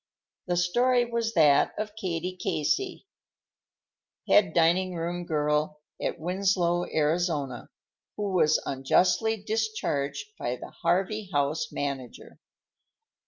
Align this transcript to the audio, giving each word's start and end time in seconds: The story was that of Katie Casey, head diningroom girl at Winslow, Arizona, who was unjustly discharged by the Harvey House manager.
The 0.47 0.57
story 0.57 1.05
was 1.05 1.35
that 1.35 1.75
of 1.77 1.95
Katie 1.95 2.35
Casey, 2.35 3.05
head 4.27 4.51
diningroom 4.51 5.25
girl 5.27 5.79
at 6.01 6.17
Winslow, 6.17 6.87
Arizona, 6.91 7.69
who 8.17 8.31
was 8.33 8.59
unjustly 8.65 9.37
discharged 9.37 10.25
by 10.39 10.55
the 10.55 10.71
Harvey 10.81 11.29
House 11.31 11.71
manager. 11.71 12.39